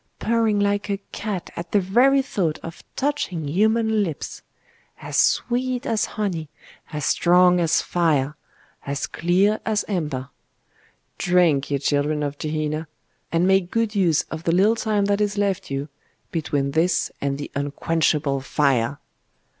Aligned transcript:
purring 0.17 0.59
like 0.59 0.89
a 0.89 0.97
cat 1.11 1.51
at 1.55 1.71
the 1.73 1.79
very 1.79 2.23
thought 2.23 2.57
of 2.63 2.83
touching 2.95 3.47
human 3.47 4.01
lips! 4.01 4.41
As 4.99 5.15
sweet 5.15 5.85
as 5.85 6.05
honey, 6.17 6.49
as 6.91 7.05
strong 7.05 7.59
as 7.59 7.83
fire, 7.83 8.35
as 8.83 9.05
clear 9.05 9.59
as 9.63 9.85
amber! 9.87 10.29
Drink, 11.19 11.69
ye 11.69 11.77
children 11.77 12.23
of 12.23 12.39
Gehenna; 12.39 12.87
and 13.31 13.45
make 13.45 13.69
good 13.69 13.93
use 13.93 14.23
of 14.31 14.43
the 14.45 14.51
little 14.51 14.75
time 14.75 15.05
that 15.05 15.21
is 15.21 15.37
left 15.37 15.69
you 15.69 15.87
between 16.31 16.71
this 16.71 17.11
and 17.21 17.37
the 17.37 17.51
unquenchable 17.53 18.39
fire! 18.41 18.97